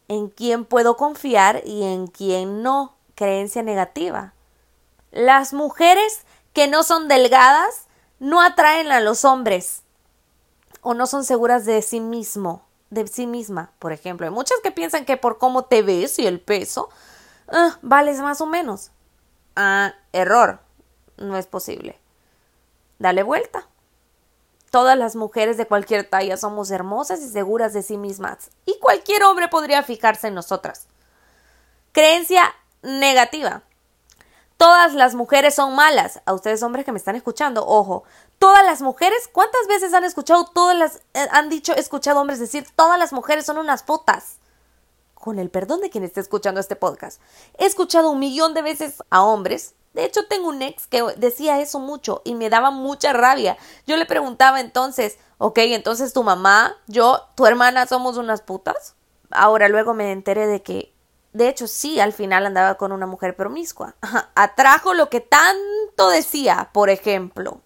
en 0.09 0.29
quién 0.29 0.65
puedo 0.65 0.97
confiar 0.97 1.62
y 1.65 1.85
en 1.85 2.07
quién 2.07 2.62
no. 2.62 2.95
Creencia 3.15 3.62
negativa. 3.62 4.33
Las 5.11 5.53
mujeres 5.53 6.23
que 6.53 6.67
no 6.69 6.83
son 6.83 7.09
delgadas 7.09 7.87
no 8.19 8.41
atraen 8.41 8.91
a 8.91 9.00
los 9.00 9.25
hombres 9.25 9.83
o 10.83 10.95
no 10.95 11.07
son 11.07 11.25
seguras 11.25 11.65
de 11.65 11.83
sí 11.83 12.00
mismo. 12.00 12.62
de 12.91 13.07
sí 13.07 13.27
misma, 13.27 13.71
por 13.79 13.93
ejemplo. 13.93 14.27
Hay 14.27 14.33
muchas 14.33 14.59
que 14.62 14.71
piensan 14.71 15.05
que 15.05 15.17
por 15.19 15.37
cómo 15.38 15.65
te 15.65 15.83
ves 15.83 16.19
y 16.19 16.27
el 16.27 16.41
peso, 16.41 16.88
ah, 17.49 17.79
vales 17.83 18.21
más 18.21 18.41
o 18.41 18.47
menos. 18.47 18.91
Ah, 19.57 19.95
error. 20.12 20.61
No 21.19 21.37
es 21.37 21.47
posible. 21.47 21.99
Dale 22.99 23.23
vuelta. 23.23 23.67
Todas 24.71 24.99
las 24.99 25.17
mujeres 25.17 25.57
de 25.57 25.67
cualquier 25.67 26.09
talla 26.09 26.37
somos 26.37 26.71
hermosas 26.71 27.21
y 27.21 27.29
seguras 27.29 27.73
de 27.73 27.83
sí 27.83 27.97
mismas, 27.97 28.51
y 28.67 28.79
cualquier 28.81 29.23
hombre 29.25 29.49
podría 29.49 29.83
fijarse 29.83 30.29
en 30.29 30.35
nosotras. 30.35 30.87
Creencia 31.93 32.55
negativa. 32.83 33.63
Todas 34.59 34.93
las 34.95 35.15
mujeres 35.15 35.55
son 35.55 35.77
malas. 35.77 36.21
A 36.27 36.35
ustedes 36.35 36.63
hombres 36.65 36.85
que 36.85 36.93
me 36.93 36.99
están 36.99 37.15
escuchando, 37.15 37.65
ojo. 37.65 38.03
Todas 38.41 38.65
las 38.65 38.83
mujeres, 38.83 39.29
¿cuántas 39.33 39.67
veces 39.69 39.95
han 39.95 40.05
escuchado 40.05 40.45
todas 40.47 40.77
las 40.77 40.97
eh, 41.15 41.29
han 41.31 41.49
dicho, 41.49 41.75
escuchado 41.75 42.21
hombres 42.21 42.41
decir, 42.41 42.67
todas 42.75 42.99
las 42.99 43.13
mujeres 43.13 43.47
son 43.47 43.59
unas 43.59 43.85
putas? 43.85 44.39
Con 45.15 45.39
el 45.39 45.49
perdón 45.49 45.81
de 45.81 45.91
quien 45.91 46.05
esté 46.05 46.21
escuchando 46.21 46.61
este 46.61 46.77
podcast. 46.77 47.21
He 47.57 47.67
escuchado 47.67 48.11
un 48.11 48.19
millón 48.19 48.53
de 48.53 48.63
veces 48.63 49.03
a 49.11 49.23
hombres 49.23 49.75
de 49.95 50.04
hecho, 50.04 50.26
tengo 50.26 50.49
un 50.49 50.62
ex 50.62 50.87
que 50.87 51.02
decía 51.16 51.61
eso 51.61 51.80
mucho 51.80 52.23
y 52.25 52.35
me 52.35 52.50
daba 52.50 52.71
mucha 52.71 53.12
rabia. 53.12 53.57
Yo 53.87 53.97
le 53.97 54.07
preguntaba 54.07 54.61
entonces, 54.61 55.18
ok, 55.38 55.59
entonces 55.59 56.12
tu 56.12 56.23
mamá, 56.23 56.76
yo, 56.87 57.26
tu 57.35 57.47
hermana 57.47 57.87
somos 57.87 58.16
unas 58.16 58.42
putas. 58.42 58.95
Ahora 59.30 59.68
luego 59.68 59.95
me 59.95 60.12
enteré 60.12 60.47
de 60.47 60.62
que, 60.62 60.95
de 61.33 61.49
hecho, 61.49 61.66
sí, 61.66 62.00
al 62.00 62.12
final 62.12 62.47
andaba 62.47 62.76
con 62.76 62.92
una 62.92 63.07
mujer 63.07 63.35
promiscua. 63.35 63.97
Atrajo 64.35 64.95
lo 64.95 65.09
que 65.11 65.21
tanto 65.21 66.11
decía, 66.11 66.71
por 66.73 66.90
ejemplo. 66.90 67.61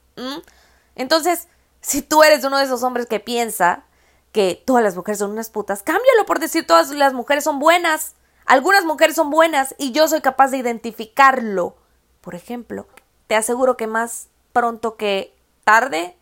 Entonces, 0.95 1.49
si 1.81 2.03
tú 2.03 2.23
eres 2.23 2.45
uno 2.45 2.59
de 2.59 2.65
esos 2.65 2.83
hombres 2.83 3.07
que 3.07 3.21
piensa 3.21 3.85
que 4.31 4.63
todas 4.65 4.83
las 4.83 4.97
mujeres 4.97 5.19
son 5.19 5.33
unas 5.33 5.51
putas, 5.51 5.83
cámbialo 5.83 6.25
por 6.27 6.39
decir 6.39 6.67
todas 6.67 6.91
las 6.91 7.13
mujeres 7.13 7.45
son 7.45 7.59
buenas. 7.59 8.15
Algunas 8.47 8.85
mujeres 8.85 9.17
son 9.17 9.31
buenas 9.31 9.75
y 9.77 9.93
yo 9.93 10.09
soy 10.09 10.21
capaz 10.21 10.51
de 10.51 10.59
identificarlo 10.59 11.82
por 12.23 12.35
ejemplo. 12.35 12.87
Te 13.27 13.35
aseguro 13.35 13.77
que 13.77 13.87
más 13.87 14.29
pronto 14.53 14.97
que 14.97 15.35
tarde 15.65 16.17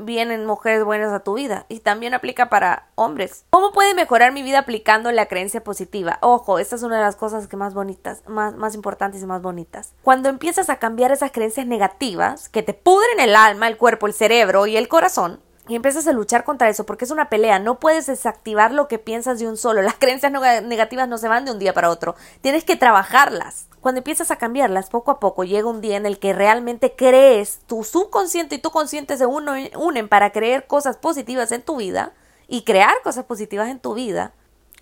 vienen 0.00 0.46
mujeres 0.46 0.84
buenas 0.84 1.12
a 1.12 1.20
tu 1.20 1.34
vida 1.34 1.66
y 1.68 1.80
también 1.80 2.14
aplica 2.14 2.48
para 2.48 2.86
hombres. 2.94 3.44
¿Cómo 3.50 3.72
puede 3.72 3.94
mejorar 3.94 4.32
mi 4.32 4.42
vida 4.42 4.60
aplicando 4.60 5.10
la 5.12 5.26
creencia 5.26 5.64
positiva? 5.64 6.18
Ojo, 6.22 6.58
esta 6.58 6.76
es 6.76 6.82
una 6.82 6.96
de 6.96 7.04
las 7.04 7.16
cosas 7.16 7.48
que 7.48 7.56
más 7.56 7.74
bonitas, 7.74 8.22
más, 8.26 8.54
más 8.56 8.74
importantes 8.74 9.22
y 9.22 9.26
más 9.26 9.42
bonitas. 9.42 9.92
Cuando 10.02 10.28
empiezas 10.28 10.70
a 10.70 10.76
cambiar 10.76 11.12
esas 11.12 11.32
creencias 11.32 11.66
negativas 11.66 12.48
que 12.48 12.62
te 12.62 12.74
pudren 12.74 13.20
el 13.20 13.36
alma, 13.36 13.68
el 13.68 13.76
cuerpo, 13.76 14.06
el 14.06 14.14
cerebro 14.14 14.66
y 14.66 14.76
el 14.76 14.88
corazón, 14.88 15.40
y 15.68 15.76
empiezas 15.76 16.06
a 16.08 16.12
luchar 16.12 16.44
contra 16.44 16.68
eso 16.68 16.84
porque 16.86 17.04
es 17.04 17.10
una 17.10 17.28
pelea. 17.28 17.58
No 17.58 17.78
puedes 17.78 18.06
desactivar 18.06 18.72
lo 18.72 18.88
que 18.88 18.98
piensas 18.98 19.38
de 19.38 19.46
un 19.46 19.56
solo. 19.56 19.82
Las 19.82 19.94
creencias 19.98 20.32
negativas 20.32 21.08
no 21.08 21.18
se 21.18 21.28
van 21.28 21.44
de 21.44 21.52
un 21.52 21.58
día 21.58 21.74
para 21.74 21.90
otro. 21.90 22.16
Tienes 22.40 22.64
que 22.64 22.76
trabajarlas. 22.76 23.68
Cuando 23.80 23.98
empiezas 23.98 24.30
a 24.30 24.36
cambiarlas 24.36 24.90
poco 24.90 25.10
a 25.10 25.20
poco, 25.20 25.44
llega 25.44 25.68
un 25.68 25.80
día 25.80 25.96
en 25.96 26.06
el 26.06 26.18
que 26.18 26.32
realmente 26.32 26.94
crees, 26.96 27.60
tu 27.66 27.84
subconsciente 27.84 28.56
y 28.56 28.58
tu 28.58 28.70
consciente 28.70 29.16
se 29.16 29.26
unen 29.26 30.08
para 30.08 30.32
creer 30.32 30.66
cosas 30.66 30.96
positivas 30.96 31.52
en 31.52 31.62
tu 31.62 31.76
vida 31.76 32.12
y 32.48 32.64
crear 32.64 32.94
cosas 33.04 33.24
positivas 33.24 33.68
en 33.68 33.78
tu 33.78 33.94
vida. 33.94 34.32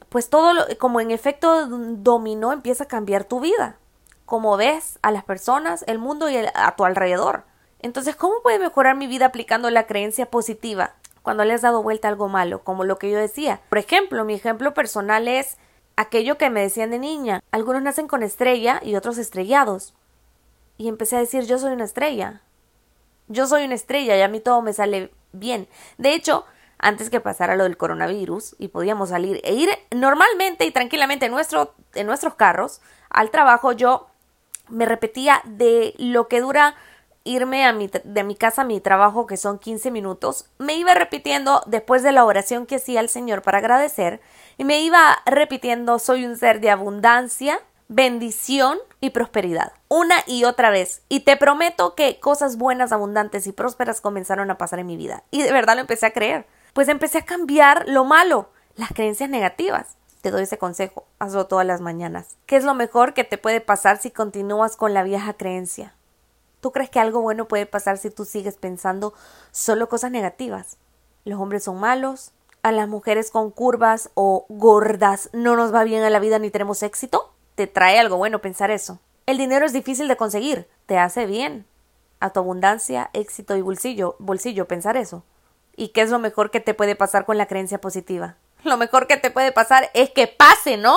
Pues 0.09 0.31
todo, 0.31 0.52
como 0.78 1.00
en 1.00 1.11
efecto 1.11 1.66
dominó, 1.66 2.52
empieza 2.52 2.85
a 2.85 2.88
cambiar 2.88 3.25
tu 3.25 3.40
vida. 3.40 3.76
Como 4.25 4.57
ves 4.57 4.99
a 5.02 5.11
las 5.11 5.25
personas, 5.25 5.85
el 5.87 5.99
mundo 5.99 6.31
y 6.31 6.37
a 6.37 6.75
tu 6.76 6.85
alrededor. 6.85 7.45
Entonces, 7.80 8.16
¿cómo 8.16 8.42
puede 8.42 8.59
mejorar 8.59 8.97
mi 8.97 9.06
vida 9.06 9.26
aplicando 9.26 9.71
la 9.71 9.87
creencia 9.87 10.26
positiva 10.26 10.95
cuando 11.23 11.45
le 11.45 11.54
has 11.54 11.62
dado 11.62 11.83
vuelta 11.83 12.09
algo 12.09 12.28
malo? 12.28 12.62
Como 12.64 12.85
lo 12.85 12.99
que 12.99 13.11
yo 13.11 13.18
decía. 13.18 13.61
Por 13.68 13.78
ejemplo, 13.78 14.25
mi 14.25 14.35
ejemplo 14.35 14.75
personal 14.75 15.28
es 15.28 15.56
aquello 15.97 16.38
que 16.38 16.50
me 16.50 16.61
decían 16.61 16.90
de 16.90 16.99
niña. 16.99 17.42
Algunos 17.50 17.83
nacen 17.83 18.09
con 18.09 18.23
estrella 18.23 18.80
y 18.83 18.97
otros 18.97 19.18
estrellados. 19.18 19.95
Y 20.78 20.88
empecé 20.88 21.16
a 21.16 21.21
decir, 21.21 21.45
yo 21.45 21.59
soy 21.59 21.73
una 21.73 21.85
estrella. 21.85 22.42
Yo 23.28 23.47
soy 23.47 23.64
una 23.64 23.75
estrella 23.75 24.16
y 24.16 24.23
a 24.23 24.28
mí 24.28 24.40
todo 24.40 24.62
me 24.62 24.73
sale 24.73 25.12
bien. 25.33 25.68
De 25.99 26.14
hecho, 26.14 26.45
antes 26.78 27.11
que 27.11 27.21
pasara 27.21 27.56
lo 27.56 27.64
del 27.64 27.76
coronavirus 27.76 28.54
y 28.59 28.68
podíamos 28.68 29.09
salir 29.09 29.40
e 29.45 29.54
ir 29.54 29.71
normalmente 29.90 30.64
y 30.66 30.71
tranquilamente 30.71 31.26
en, 31.26 31.33
nuestro, 31.33 31.75
en 31.95 32.06
nuestros 32.06 32.35
carros 32.35 32.80
al 33.09 33.30
trabajo, 33.30 33.73
yo 33.73 34.09
me 34.68 34.85
repetía 34.85 35.40
de 35.45 35.95
lo 35.99 36.28
que 36.28 36.40
dura 36.40 36.75
irme 37.26 37.64
de 38.04 38.25
mi 38.25 38.37
casa 38.37 38.62
a 38.62 38.64
mi 38.64 38.80
trabajo, 38.80 39.26
que 39.26 39.37
son 39.37 39.59
15 39.59 39.90
minutos, 39.90 40.47
me 40.59 40.76
iba 40.76 40.95
repitiendo 40.95 41.62
después 41.66 42.02
de 42.02 42.12
la 42.12 42.25
oración 42.25 42.66
que 42.66 42.76
hacía 42.76 43.00
al 43.00 43.09
Señor 43.09 43.42
para 43.42 43.59
agradecer, 43.59 44.21
y 44.56 44.64
me 44.64 44.80
iba 44.80 45.18
repitiendo, 45.26 45.99
soy 45.99 46.25
un 46.25 46.37
ser 46.37 46.61
de 46.61 46.71
abundancia, 46.71 47.61
bendición 47.88 48.78
y 49.00 49.11
prosperidad, 49.11 49.73
una 49.88 50.16
y 50.26 50.45
otra 50.45 50.71
vez. 50.71 51.02
Y 51.09 51.21
te 51.21 51.37
prometo 51.37 51.95
que 51.95 52.18
cosas 52.18 52.56
buenas, 52.56 52.92
abundantes 52.92 53.47
y 53.47 53.52
prósperas 53.52 54.00
comenzaron 54.00 54.50
a 54.50 54.59
pasar 54.59 54.78
en 54.78 54.87
mi 54.87 54.97
vida. 54.97 55.23
Y 55.30 55.42
de 55.42 55.52
verdad 55.52 55.75
lo 55.75 55.83
empecé 55.83 56.06
a 56.06 56.12
creer. 56.12 56.47
Pues 56.73 56.88
empecé 56.88 57.18
a 57.18 57.25
cambiar 57.25 57.88
lo 57.88 58.04
malo, 58.04 58.50
las 58.75 58.90
creencias 58.90 59.30
negativas. 59.30 59.97
Te 60.21 60.30
doy 60.30 60.42
ese 60.42 60.59
consejo, 60.59 61.06
hazlo 61.18 61.47
todas 61.47 61.66
las 61.66 61.80
mañanas. 61.80 62.37
¿Qué 62.47 62.56
es 62.56 62.64
lo 62.64 62.75
mejor 62.75 63.14
que 63.14 63.25
te 63.25 63.38
puede 63.38 63.61
pasar 63.61 63.99
si 63.99 64.11
continúas 64.11 64.76
con 64.76 64.92
la 64.92 65.02
vieja 65.02 65.35
creencia? 65.35 65.95
¿Tú 66.66 66.73
crees 66.73 66.90
que 66.90 66.99
algo 66.99 67.20
bueno 67.20 67.46
puede 67.46 67.64
pasar 67.64 67.96
si 67.96 68.11
tú 68.11 68.25
sigues 68.25 68.56
pensando 68.56 69.14
solo 69.52 69.88
cosas 69.88 70.11
negativas? 70.11 70.78
Los 71.25 71.38
hombres 71.38 71.62
son 71.62 71.78
malos, 71.78 72.32
a 72.64 72.73
las 72.73 72.88
mujeres 72.88 73.30
con 73.30 73.52
curvas 73.52 74.11
o 74.14 74.46
gordas 74.49 75.30
no 75.32 75.54
nos 75.54 75.73
va 75.73 75.85
bien 75.85 76.02
a 76.02 76.11
la 76.11 76.18
vida 76.18 76.40
ni 76.40 76.50
tenemos 76.50 76.82
éxito. 76.82 77.32
¿Te 77.54 77.68
trae 77.68 78.00
algo 78.00 78.16
bueno 78.16 78.40
pensar 78.40 78.73
eso? 78.73 78.99
El 79.26 79.38
dinero 79.38 79.64
es 79.64 79.73
difícil 79.73 80.08
de 80.08 80.16
conseguir, 80.16 80.66
te 80.87 80.99
hace 80.99 81.25
bien. 81.25 81.66
A 82.18 82.30
tu 82.30 82.40
abundancia, 82.40 83.11
éxito 83.12 83.54
y 83.54 83.61
bolsillo, 83.61 84.16
bolsillo 84.18 84.66
pensar 84.66 84.96
eso. 84.96 85.23
¿Y 85.76 85.90
qué 85.90 86.00
es 86.00 86.11
lo 86.11 86.18
mejor 86.18 86.50
que 86.50 86.58
te 86.58 86.75
puede 86.75 86.96
pasar 86.96 87.26
con 87.26 87.38
la 87.38 87.46
creencia 87.46 87.80
positiva? 87.80 88.38
Lo 88.64 88.76
mejor 88.76 89.06
que 89.06 89.18
te 89.18 89.30
puede 89.30 89.52
pasar 89.52 89.88
es 89.94 90.11
que 90.11 90.26
pase, 90.26 90.76
¿no? 90.78 90.96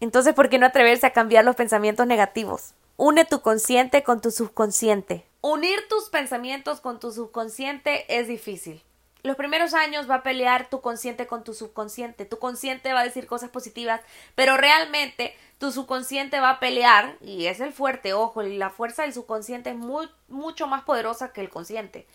Entonces, 0.00 0.32
¿por 0.32 0.48
qué 0.48 0.58
no 0.58 0.64
atreverse 0.64 1.06
a 1.06 1.12
cambiar 1.12 1.44
los 1.44 1.56
pensamientos 1.56 2.06
negativos? 2.06 2.72
Une 3.02 3.24
tu 3.24 3.40
consciente 3.40 4.02
con 4.02 4.20
tu 4.20 4.30
subconsciente. 4.30 5.26
Unir 5.40 5.88
tus 5.88 6.10
pensamientos 6.10 6.82
con 6.82 7.00
tu 7.00 7.10
subconsciente 7.10 8.04
es 8.14 8.28
difícil. 8.28 8.82
Los 9.22 9.36
primeros 9.36 9.72
años 9.72 10.08
va 10.08 10.16
a 10.16 10.22
pelear 10.22 10.68
tu 10.68 10.82
consciente 10.82 11.26
con 11.26 11.42
tu 11.42 11.54
subconsciente. 11.54 12.26
Tu 12.26 12.38
consciente 12.38 12.92
va 12.92 13.00
a 13.00 13.04
decir 13.04 13.26
cosas 13.26 13.48
positivas, 13.48 14.02
pero 14.34 14.58
realmente 14.58 15.34
tu 15.56 15.72
subconsciente 15.72 16.40
va 16.40 16.50
a 16.50 16.60
pelear, 16.60 17.16
y 17.22 17.46
es 17.46 17.60
el 17.60 17.72
fuerte, 17.72 18.12
ojo, 18.12 18.42
y 18.42 18.58
la 18.58 18.68
fuerza 18.68 19.04
del 19.04 19.14
subconsciente 19.14 19.70
es 19.70 19.76
mucho 20.28 20.66
más 20.66 20.82
poderosa 20.82 21.32
que 21.32 21.40
el 21.40 21.48
consciente. 21.48 22.06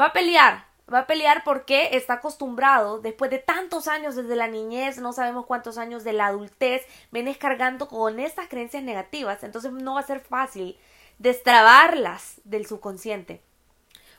Va 0.00 0.06
a 0.06 0.12
pelear, 0.14 0.66
Va 0.92 1.00
a 1.00 1.06
pelear 1.06 1.42
porque 1.44 1.90
está 1.92 2.14
acostumbrado, 2.14 3.00
después 3.00 3.30
de 3.30 3.38
tantos 3.38 3.88
años 3.88 4.14
desde 4.14 4.36
la 4.36 4.46
niñez, 4.46 4.98
no 4.98 5.12
sabemos 5.12 5.46
cuántos 5.46 5.78
años 5.78 6.04
de 6.04 6.12
la 6.12 6.26
adultez, 6.26 6.86
vienes 7.10 7.38
cargando 7.38 7.88
con 7.88 8.20
estas 8.20 8.48
creencias 8.48 8.84
negativas, 8.84 9.42
entonces 9.42 9.72
no 9.72 9.94
va 9.94 10.00
a 10.00 10.06
ser 10.06 10.20
fácil 10.20 10.78
destrabarlas 11.18 12.40
del 12.44 12.66
subconsciente. 12.66 13.42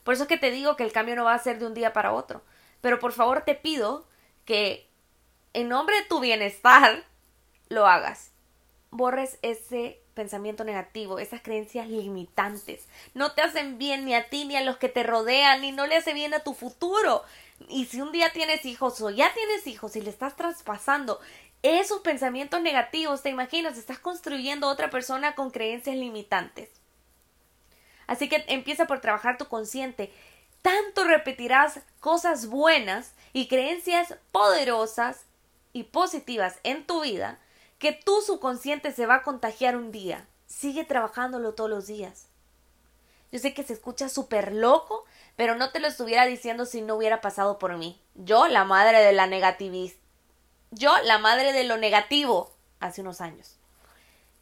Por 0.03 0.13
eso 0.13 0.23
es 0.23 0.29
que 0.29 0.37
te 0.37 0.51
digo 0.51 0.75
que 0.75 0.83
el 0.83 0.91
cambio 0.91 1.15
no 1.15 1.25
va 1.25 1.33
a 1.33 1.39
ser 1.39 1.59
de 1.59 1.67
un 1.67 1.73
día 1.73 1.93
para 1.93 2.13
otro. 2.13 2.41
Pero 2.81 2.99
por 2.99 3.11
favor 3.11 3.41
te 3.41 3.55
pido 3.55 4.05
que 4.45 4.89
en 5.53 5.67
nombre 5.69 5.97
de 5.97 6.07
tu 6.07 6.19
bienestar 6.19 7.03
lo 7.69 7.87
hagas. 7.87 8.31
Borres 8.89 9.37
ese 9.41 10.01
pensamiento 10.17 10.63
negativo, 10.63 11.19
esas 11.19 11.43
creencias 11.43 11.87
limitantes. 11.87 12.87
No 13.13 13.33
te 13.33 13.43
hacen 13.43 13.77
bien 13.77 14.03
ni 14.03 14.15
a 14.15 14.29
ti 14.29 14.45
ni 14.45 14.55
a 14.55 14.63
los 14.63 14.77
que 14.77 14.89
te 14.89 15.03
rodean, 15.03 15.61
ni 15.61 15.71
no 15.71 15.85
le 15.85 15.95
hace 15.95 16.13
bien 16.13 16.33
a 16.33 16.39
tu 16.39 16.55
futuro. 16.55 17.21
Y 17.69 17.85
si 17.85 18.01
un 18.01 18.11
día 18.11 18.31
tienes 18.33 18.65
hijos 18.65 18.99
o 18.99 19.11
ya 19.11 19.31
tienes 19.35 19.67
hijos 19.67 19.95
y 19.95 20.01
le 20.01 20.09
estás 20.09 20.35
traspasando 20.35 21.19
esos 21.61 22.01
pensamientos 22.01 22.61
negativos, 22.61 23.21
te 23.21 23.29
imaginas, 23.29 23.77
estás 23.77 23.99
construyendo 23.99 24.67
otra 24.67 24.89
persona 24.89 25.35
con 25.35 25.51
creencias 25.51 25.95
limitantes. 25.95 26.71
Así 28.07 28.27
que 28.27 28.43
empieza 28.47 28.87
por 28.87 28.99
trabajar 28.99 29.37
tu 29.37 29.45
consciente. 29.45 30.11
Tanto 30.63 31.03
repetirás 31.03 31.79
cosas 31.99 32.47
buenas 32.47 33.13
y 33.33 33.47
creencias 33.47 34.15
poderosas 34.31 35.25
y 35.73 35.83
positivas 35.83 36.59
en 36.63 36.87
tu 36.87 37.01
vida 37.03 37.39
que 37.79 37.91
tu 37.91 38.21
subconsciente 38.21 38.91
se 38.91 39.05
va 39.05 39.15
a 39.15 39.23
contagiar 39.23 39.75
un 39.75 39.91
día. 39.91 40.27
Sigue 40.47 40.83
trabajándolo 40.83 41.53
todos 41.53 41.69
los 41.69 41.87
días. 41.87 42.27
Yo 43.31 43.39
sé 43.39 43.53
que 43.53 43.63
se 43.63 43.73
escucha 43.73 44.09
súper 44.09 44.53
loco, 44.53 45.05
pero 45.35 45.55
no 45.55 45.71
te 45.71 45.79
lo 45.79 45.87
estuviera 45.87 46.25
diciendo 46.25 46.65
si 46.65 46.81
no 46.81 46.95
hubiera 46.95 47.21
pasado 47.21 47.59
por 47.59 47.77
mí. 47.77 48.01
Yo, 48.15 48.47
la 48.47 48.63
madre 48.63 48.99
de 49.01 49.11
la 49.11 49.27
negatividad. 49.27 49.93
Yo, 50.71 50.97
la 51.03 51.17
madre 51.17 51.53
de 51.53 51.63
lo 51.63 51.77
negativo, 51.77 52.53
hace 52.79 53.01
unos 53.01 53.21
años. 53.21 53.57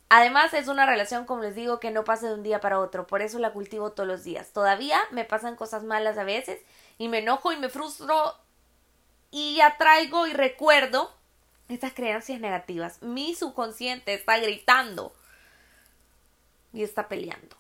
Además, 0.10 0.54
es 0.54 0.68
una 0.68 0.86
relación, 0.86 1.26
como 1.26 1.42
les 1.42 1.56
digo, 1.56 1.80
que 1.80 1.92
no 1.92 2.04
pasa 2.04 2.28
de 2.28 2.36
un 2.36 2.44
día 2.44 2.62
para 2.62 2.80
otro. 2.80 3.08
Por 3.08 3.22
eso 3.22 3.40
la 3.40 3.54
cultivo 3.54 3.92
todos 3.92 4.08
los 4.08 4.24
días. 4.24 4.52
Todavía 4.52 5.00
me 5.12 5.26
pasan 5.26 5.56
cosas 5.56 5.84
malas 5.84 6.18
a 6.18 6.24
veces 6.24 6.62
y 6.98 7.08
me 7.08 7.20
enojo 7.20 7.52
y 7.52 7.58
me 7.58 7.70
frustro 7.70 8.36
y 9.32 9.60
atraigo 9.62 10.28
y 10.28 10.34
recuerdo 10.34 11.12
estas 11.70 11.94
creencias 11.94 12.40
negativas. 12.40 13.02
Mi 13.02 13.36
subconsciente 13.36 14.14
está 14.14 14.38
gritando 14.38 15.14
y 16.74 16.84
está 16.84 17.08
peleando. 17.08 17.56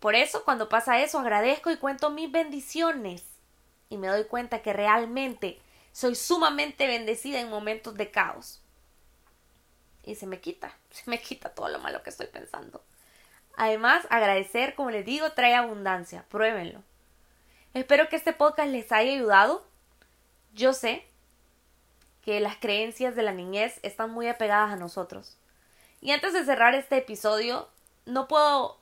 Por 0.00 0.14
eso 0.14 0.44
cuando 0.44 0.68
pasa 0.68 1.00
eso 1.00 1.18
agradezco 1.18 1.70
y 1.70 1.76
cuento 1.76 2.10
mis 2.10 2.30
bendiciones 2.30 3.24
y 3.88 3.96
me 3.96 4.08
doy 4.08 4.24
cuenta 4.24 4.62
que 4.62 4.72
realmente 4.72 5.60
soy 5.92 6.14
sumamente 6.14 6.86
bendecida 6.86 7.40
en 7.40 7.50
momentos 7.50 7.94
de 7.94 8.10
caos. 8.10 8.60
Y 10.04 10.16
se 10.16 10.26
me 10.26 10.40
quita, 10.40 10.76
se 10.90 11.08
me 11.08 11.20
quita 11.20 11.50
todo 11.50 11.68
lo 11.68 11.78
malo 11.78 12.02
que 12.02 12.10
estoy 12.10 12.26
pensando. 12.26 12.82
Además, 13.56 14.06
agradecer, 14.10 14.74
como 14.74 14.90
les 14.90 15.04
digo, 15.04 15.32
trae 15.32 15.54
abundancia. 15.54 16.24
Pruébenlo. 16.28 16.82
Espero 17.74 18.08
que 18.08 18.16
este 18.16 18.32
podcast 18.32 18.70
les 18.70 18.90
haya 18.92 19.12
ayudado. 19.12 19.64
Yo 20.54 20.72
sé 20.72 21.06
que 22.22 22.40
las 22.40 22.56
creencias 22.56 23.14
de 23.16 23.22
la 23.22 23.32
niñez 23.32 23.78
están 23.82 24.10
muy 24.10 24.28
apegadas 24.28 24.72
a 24.72 24.76
nosotros. 24.76 25.36
Y 26.00 26.12
antes 26.12 26.32
de 26.32 26.44
cerrar 26.44 26.74
este 26.74 26.96
episodio, 26.96 27.68
no 28.06 28.28
puedo 28.28 28.78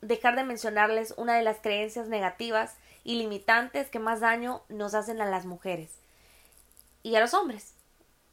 dejar 0.00 0.36
de 0.36 0.44
mencionarles 0.44 1.14
una 1.16 1.36
de 1.36 1.42
las 1.42 1.58
creencias 1.58 2.08
negativas 2.08 2.76
y 3.04 3.16
limitantes 3.18 3.88
que 3.88 3.98
más 3.98 4.20
daño 4.20 4.62
nos 4.68 4.94
hacen 4.94 5.20
a 5.20 5.26
las 5.26 5.46
mujeres 5.46 5.90
y 7.02 7.14
a 7.14 7.20
los 7.20 7.34
hombres, 7.34 7.74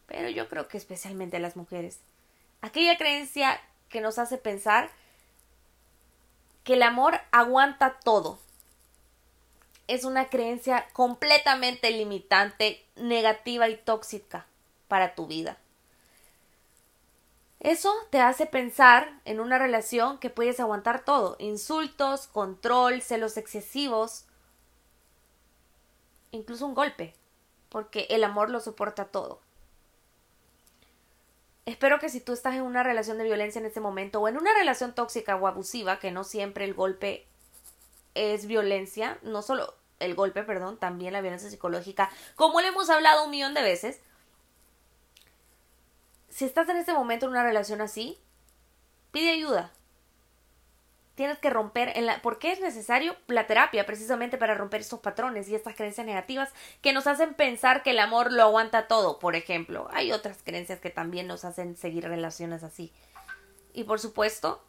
pero 0.08 0.30
yo 0.30 0.50
creo 0.50 0.68
que 0.68 0.78
especialmente 0.78 1.38
a 1.38 1.40
las 1.40 1.56
mujeres. 1.56 2.00
Aquella 2.62 2.98
creencia 2.98 3.62
que 3.90 4.02
nos 4.02 4.18
hace 4.18 4.38
pensar 4.38 4.90
que 6.64 6.74
el 6.74 6.84
amor 6.84 7.20
aguanta 7.32 8.00
todo. 8.04 8.40
Es 9.88 10.06
una 10.06 10.30
creencia 10.30 10.88
completamente 10.94 11.92
limitante, 11.92 12.86
negativa 12.96 13.68
y 13.70 13.78
tóxica 13.78 14.46
para 14.88 15.16
tu 15.16 15.28
vida. 15.28 15.58
Eso 17.60 17.94
te 18.10 18.20
hace 18.20 18.46
pensar 18.46 19.22
en 19.24 19.40
una 19.40 19.58
relación 19.58 20.18
que 20.20 20.30
puedes 20.30 20.60
aguantar 20.60 21.06
todo, 21.06 21.38
insultos, 21.40 22.28
control, 22.28 23.02
celos 23.02 23.38
excesivos, 23.38 24.26
incluso 26.32 26.66
un 26.66 26.74
golpe, 26.74 27.14
porque 27.70 28.08
el 28.10 28.26
amor 28.26 28.50
lo 28.50 28.60
soporta 28.60 29.06
todo. 29.06 29.40
Espero 31.66 32.00
que 32.00 32.10
si 32.10 32.20
tú 32.20 32.34
estás 32.34 32.56
en 32.56 32.64
una 32.64 32.84
relación 32.84 33.18
de 33.18 33.24
violencia 33.24 33.60
en 33.60 33.66
este 33.66 33.80
momento 33.80 34.20
o 34.20 34.28
en 34.28 34.38
una 34.38 34.54
relación 34.54 34.94
tóxica 34.94 35.38
o 35.38 35.48
abusiva, 35.48 36.00
que 36.00 36.12
no 36.12 36.26
siempre 36.26 36.66
el 36.66 36.74
golpe 36.74 37.26
es 38.16 38.46
violencia, 38.46 39.18
no 39.24 39.42
solo 39.42 39.76
el 40.00 40.16
golpe, 40.16 40.44
perdón, 40.44 40.78
también 40.78 41.14
la 41.14 41.22
violencia 41.22 41.50
psicológica, 41.50 42.10
como 42.36 42.62
le 42.62 42.68
hemos 42.68 42.90
hablado 42.90 43.26
un 43.26 43.32
millón 43.32 43.54
de 43.54 43.62
veces, 43.62 44.02
si 46.30 46.46
estás 46.46 46.68
en 46.70 46.78
este 46.78 46.94
momento 46.94 47.26
en 47.26 47.32
una 47.32 47.44
relación 47.44 47.80
así, 47.80 48.20
pide 49.12 49.32
ayuda. 49.32 49.72
Tienes 51.14 51.38
que 51.38 51.52
romper 51.52 51.96
en 51.96 52.08
la... 52.08 52.24
¿Por 52.24 52.40
qué 52.40 52.52
es 52.52 52.60
necesario 52.60 53.16
la 53.28 53.46
terapia? 53.46 53.86
Precisamente 53.86 54.40
para 54.40 54.56
romper 54.56 54.82
estos 54.82 55.00
patrones 55.00 55.48
y 55.48 55.54
estas 55.54 55.76
creencias 55.76 56.08
negativas 56.08 56.50
que 56.82 56.92
nos 56.92 57.06
hacen 57.06 57.36
pensar 57.36 57.84
que 57.84 57.92
el 57.92 58.00
amor 58.00 58.32
lo 58.32 58.42
aguanta 58.42 58.88
todo, 58.88 59.20
por 59.20 59.36
ejemplo. 59.36 59.88
Hay 59.92 60.12
otras 60.12 60.42
creencias 60.44 60.80
que 60.80 60.90
también 60.90 61.28
nos 61.28 61.46
hacen 61.46 61.78
seguir 61.78 62.06
relaciones 62.06 62.64
así. 62.64 62.92
Y 63.74 63.84
por 63.84 64.00
supuesto, 64.00 64.64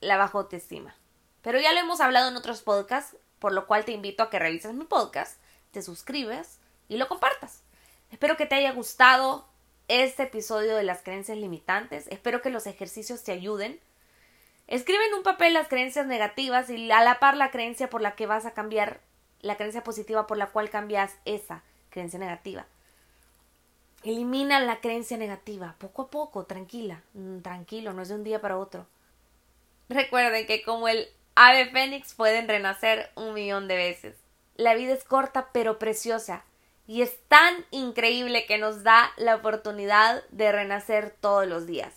la 0.00 0.16
baja 0.16 0.38
autoestima. 0.38 0.94
Pero 1.42 1.60
ya 1.60 1.72
lo 1.72 1.80
hemos 1.80 2.00
hablado 2.00 2.28
en 2.28 2.36
otros 2.36 2.62
podcasts, 2.62 3.16
por 3.38 3.52
lo 3.52 3.66
cual 3.66 3.84
te 3.84 3.92
invito 3.92 4.22
a 4.22 4.30
que 4.30 4.38
revises 4.38 4.72
mi 4.74 4.84
podcast, 4.84 5.38
te 5.72 5.82
suscribes 5.82 6.58
y 6.88 6.96
lo 6.96 7.08
compartas. 7.08 7.62
Espero 8.10 8.36
que 8.36 8.46
te 8.46 8.54
haya 8.54 8.72
gustado 8.72 9.46
este 9.88 10.24
episodio 10.24 10.76
de 10.76 10.84
las 10.84 11.02
creencias 11.02 11.38
limitantes. 11.38 12.06
Espero 12.08 12.42
que 12.42 12.50
los 12.50 12.66
ejercicios 12.66 13.24
te 13.24 13.32
ayuden. 13.32 13.80
Escribe 14.68 15.04
en 15.06 15.14
un 15.14 15.22
papel 15.22 15.54
las 15.54 15.68
creencias 15.68 16.06
negativas 16.06 16.70
y 16.70 16.90
a 16.90 17.02
la 17.02 17.18
par 17.18 17.36
la 17.36 17.50
creencia 17.50 17.90
por 17.90 18.00
la 18.00 18.14
que 18.14 18.26
vas 18.26 18.46
a 18.46 18.52
cambiar, 18.52 19.00
la 19.40 19.56
creencia 19.56 19.82
positiva 19.82 20.26
por 20.26 20.38
la 20.38 20.46
cual 20.46 20.70
cambias 20.70 21.16
esa 21.24 21.62
creencia 21.90 22.18
negativa. 22.18 22.66
Elimina 24.04 24.60
la 24.60 24.80
creencia 24.80 25.16
negativa, 25.16 25.74
poco 25.78 26.02
a 26.02 26.10
poco, 26.10 26.44
tranquila, 26.44 27.02
mm, 27.14 27.40
tranquilo, 27.40 27.92
no 27.92 28.02
es 28.02 28.08
de 28.08 28.14
un 28.14 28.24
día 28.24 28.40
para 28.40 28.58
otro. 28.58 28.86
Recuerden 29.88 30.46
que 30.46 30.62
como 30.62 30.88
el 30.88 31.08
ave 31.34 31.70
fénix 31.70 32.14
pueden 32.14 32.48
renacer 32.48 33.10
un 33.14 33.34
millón 33.34 33.68
de 33.68 33.76
veces. 33.76 34.16
La 34.56 34.74
vida 34.74 34.92
es 34.92 35.04
corta 35.04 35.48
pero 35.52 35.78
preciosa 35.78 36.44
y 36.86 37.02
es 37.02 37.16
tan 37.28 37.64
increíble 37.70 38.46
que 38.46 38.58
nos 38.58 38.82
da 38.82 39.12
la 39.16 39.36
oportunidad 39.36 40.22
de 40.30 40.52
renacer 40.52 41.14
todos 41.20 41.46
los 41.46 41.66
días. 41.66 41.94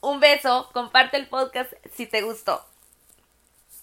Un 0.00 0.20
beso, 0.20 0.68
comparte 0.72 1.16
el 1.16 1.28
podcast 1.28 1.72
si 1.94 2.06
te 2.06 2.22
gustó. 2.22 2.62